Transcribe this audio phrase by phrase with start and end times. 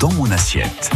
[0.00, 0.90] dans mon assiette.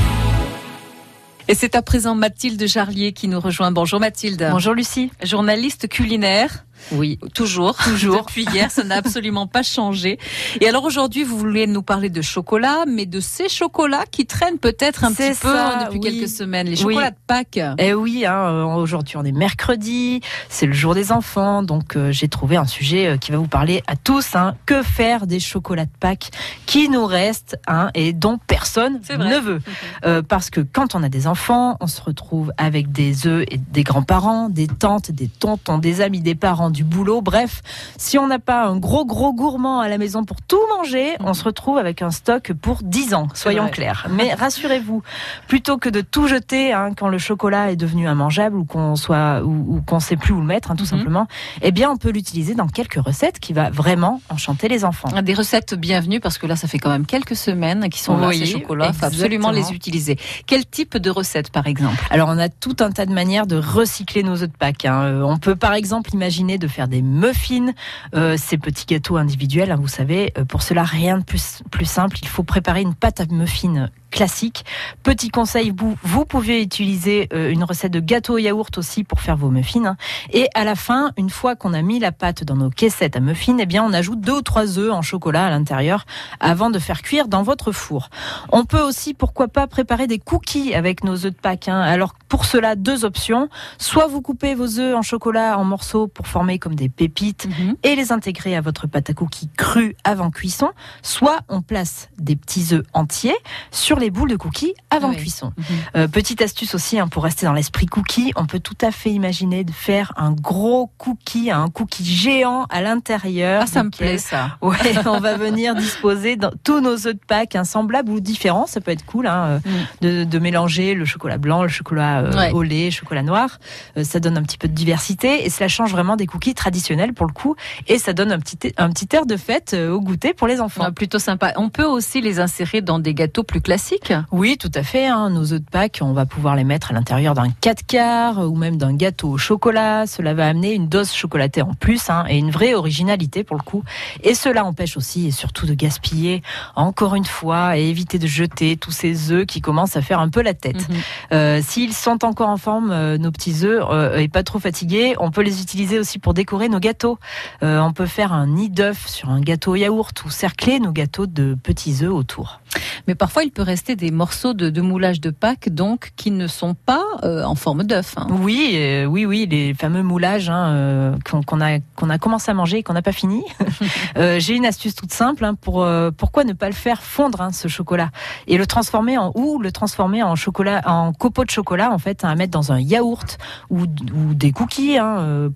[1.48, 3.72] Et c'est à présent Mathilde Jarlier qui nous rejoint.
[3.72, 4.48] Bonjour Mathilde.
[4.52, 5.10] Bonjour Lucie.
[5.22, 6.64] Journaliste culinaire.
[6.92, 8.24] Oui, toujours, toujours.
[8.26, 10.18] Depuis hier, ça n'a absolument pas changé.
[10.60, 14.58] Et alors aujourd'hui, vous voulez nous parler de chocolat, mais de ces chocolats qui traînent
[14.58, 17.60] peut-être un petit peu hein, depuis quelques semaines, les chocolats de Pâques.
[17.78, 22.12] Eh oui, hein, euh, aujourd'hui on est mercredi, c'est le jour des enfants, donc euh,
[22.12, 24.34] j'ai trouvé un sujet euh, qui va vous parler à tous.
[24.34, 24.54] Hein.
[24.66, 26.30] Que faire des chocolats de Pâques
[26.66, 29.60] qui nous restent hein, et dont personne ne veut
[30.28, 33.82] Parce que quand on a des enfants, on se retrouve avec des œufs et des
[33.82, 37.20] grands-parents, des tantes, des tontons, des amis, des parents du boulot.
[37.20, 37.62] Bref,
[37.96, 41.34] si on n'a pas un gros gros gourmand à la maison pour tout manger, on
[41.34, 44.06] se retrouve avec un stock pour 10 ans, soyons clairs.
[44.10, 45.02] Mais rassurez-vous,
[45.48, 49.42] plutôt que de tout jeter hein, quand le chocolat est devenu immangeable ou qu'on soit
[49.42, 50.98] ou, qu'on sait plus où le mettre, hein, tout mhm.
[50.98, 51.26] simplement,
[51.62, 55.08] eh bien on peut l'utiliser dans quelques recettes qui va vraiment enchanter les enfants.
[55.14, 58.16] Ah, des recettes bienvenues parce que là ça fait quand même quelques semaines qu'ils sont
[58.16, 60.16] là ces chocolats, il faut absolument les utiliser.
[60.46, 62.02] Quel type de recettes par exemple?
[62.10, 64.84] Alors on a tout un tas de manières de recycler nos œufs de Pâques.
[64.84, 65.02] Hein.
[65.02, 67.72] Euh, on peut par exemple imaginer de faire des muffins,
[68.14, 69.72] euh, ces petits gâteaux individuels.
[69.72, 72.18] Hein, vous savez, euh, pour cela, rien de plus, simple.
[72.22, 74.64] Il faut préparer une pâte à muffins classique.
[75.02, 79.20] Petit conseil, vous, vous pouvez utiliser euh, une recette de gâteau au yaourt aussi pour
[79.20, 79.84] faire vos muffins.
[79.84, 79.96] Hein.
[80.32, 83.20] Et à la fin, une fois qu'on a mis la pâte dans nos caissettes à
[83.20, 86.04] muffins, eh bien, on ajoute deux ou trois œufs en chocolat à l'intérieur
[86.40, 88.10] avant de faire cuire dans votre four.
[88.50, 91.68] On peut aussi, pourquoi pas, préparer des cookies avec nos œufs de Pâques.
[91.68, 91.80] Hein.
[91.80, 93.50] Alors, pour cela, deux options.
[93.76, 97.74] Soit vous coupez vos œufs en chocolat en morceaux pour former comme des pépites mhm.
[97.82, 100.70] et les intégrer à votre pâte à cookies crue avant cuisson.
[101.02, 103.36] Soit on place des petits œufs entiers
[103.72, 105.52] sur les boules de cookies avant cuisson.
[105.56, 105.64] Mhm.
[105.96, 109.10] Euh, petite astuce aussi hein, pour rester dans l'esprit cookie, on peut tout à fait
[109.10, 113.62] imaginer de faire un gros cookie, un cookie géant à l'intérieur.
[113.64, 114.56] Ah, ça me plaît ça.
[114.60, 118.66] Ouais, on va venir disposer dans tous nos œufs de Pâques, un semblable ou différent,
[118.66, 119.60] ça peut être cool hein,
[120.02, 120.24] euh, mm.
[120.26, 123.58] de, mélanger le chocolat blanc, le chocolat euh, au lait, chocolat noir.
[124.02, 127.26] ça donne un petit peu de diversité et cela change vraiment des cookies traditionnels pour
[127.26, 127.56] le coup
[127.86, 130.90] et ça donne un petit un petit air de fête au goûter pour les enfants.
[130.92, 131.52] plutôt sympa.
[131.56, 134.12] On peut aussi les insérer dans des gâteaux plus classiques.
[134.30, 135.06] Oui, tout à fait.
[135.06, 135.30] Hein.
[135.30, 138.56] Nos œufs de Pâques, on va pouvoir les mettre à l'intérieur d'un 4 quarts ou
[138.56, 140.06] même d'un gâteau au chocolat.
[140.06, 143.62] Cela va amener une dose chocolatée en plus hein, et une vraie originalité pour le
[143.62, 143.82] coup.
[144.22, 146.42] Et cela empêche aussi et surtout de gaspiller
[146.76, 150.28] encore une fois et éviter de jeter tous ces œufs qui commencent à faire un
[150.28, 150.88] peu la tête.
[150.88, 150.96] Mhm.
[151.32, 155.14] Euh, s'ils sont encore en forme, euh, nos petits œufs, euh, et pas trop fatigués,
[155.18, 157.18] on peut les utiliser aussi pour décorer nos gâteaux.
[157.62, 161.56] on peut faire un nid d'œuf sur un gâteau yaourt ou cercler nos gâteaux de
[161.62, 162.60] petits œufs autour.
[163.06, 166.74] Mais parfois, il peut rester des morceaux de, moulage de Pâques, donc, qui ne sont
[166.74, 168.14] pas euh, en forme d'œuf.
[168.16, 168.26] Hein.
[168.30, 171.16] Oui, euh, oui, oui, les fameux moulages hein, euh,
[171.46, 173.42] qu'on a, qu'on a commencé à manger et qu'on n'a pas fini.
[174.16, 178.10] J'ai une astuce toute simple hein, pour pourquoi ne pas le faire fondre ce chocolat
[178.46, 182.24] et le transformer en ou le transformer en chocolat, en copeaux de chocolat en fait
[182.24, 183.38] à mettre dans un yaourt
[183.70, 183.86] ou,
[184.34, 184.98] des cookies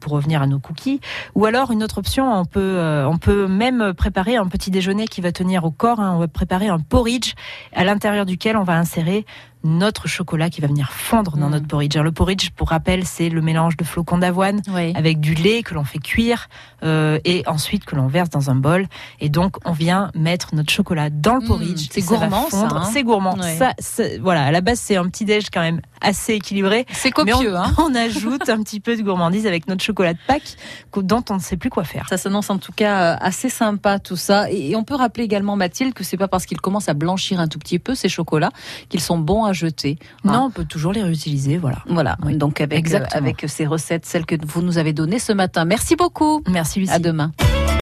[0.01, 1.01] pour revenir à nos cookies.
[1.35, 5.21] Ou alors une autre option, on peut on peut même préparer un petit déjeuner qui
[5.21, 5.99] va tenir au corps.
[5.99, 7.35] on va préparer un porridge
[7.75, 9.25] à l'intérieur duquel on va insérer
[9.65, 11.53] notre chocolat qui va venir fondre dans mm.
[11.53, 11.97] notre porridge.
[11.97, 14.61] le porridge, pour rappel, c'est le mélange de flocons d'avoine
[14.95, 16.49] avec du lait que l'on fait cuire
[16.83, 18.87] euh, et ensuite que l'on verse dans un bol.
[19.21, 21.47] Et donc, on vient mettre notre chocolat dans le mm.
[21.47, 21.89] porridge.
[21.91, 22.69] c'est gourmand, ça.
[22.71, 22.91] Hein.
[22.93, 23.37] c'est gourmand.
[23.59, 23.73] Ça,
[24.21, 26.87] voilà, à la base, c'est un petit déj quand même assez équilibré.
[26.93, 27.55] C'est copieux.
[27.55, 27.75] On, hein.
[27.79, 30.57] on, ajoute un petit peu de gourmandise avec notre chocolat de Pâques
[30.95, 32.07] dont on ne sait plus quoi faire.
[32.09, 34.51] Ça s'annonce en tout cas euh, assez sympa tout ça.
[34.51, 37.49] Et on peut rappeler également Mathilde que c'est pas parce qu'ils commencent à blanchir un
[37.49, 38.51] tout petit peu ces chocolats
[38.89, 39.99] qu'ils sont bons à jeter.
[40.25, 41.79] Non, on peut toujours les réutiliser, voilà.
[41.89, 42.17] Voilà.
[42.33, 45.65] Donc avec, euh, avec ces recettes, celles que vous nous avez données ce matin.
[45.65, 46.43] Merci beaucoup.
[46.49, 46.93] Merci Lucie.
[46.93, 47.33] À demain.